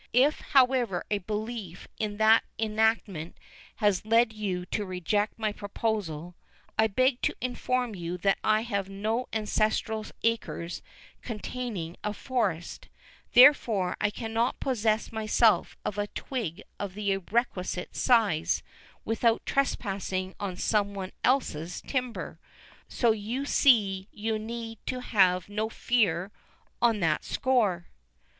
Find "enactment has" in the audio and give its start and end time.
2.57-4.03